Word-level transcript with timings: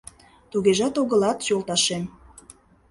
Тугежат 0.51 0.95
огылат, 1.01 1.39
йолташем. 1.49 2.03